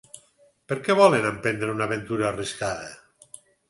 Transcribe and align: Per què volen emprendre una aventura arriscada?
Per 0.71 0.77
què 0.87 0.95
volen 1.01 1.29
emprendre 1.33 1.71
una 1.77 1.89
aventura 1.91 2.29
arriscada? 2.35 2.95